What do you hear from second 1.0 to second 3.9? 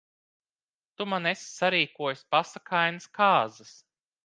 Tu man esi sarīkojis pasakainas kāzas.